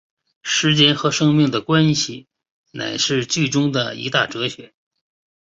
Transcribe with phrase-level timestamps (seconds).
[0.41, 2.27] 时间和生命的关系
[2.71, 4.73] 乃是剧中的一大哲学。